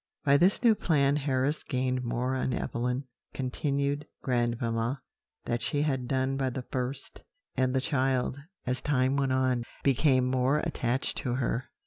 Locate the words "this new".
0.37-0.73